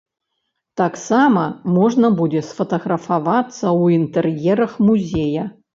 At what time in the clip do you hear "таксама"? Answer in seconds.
0.81-1.43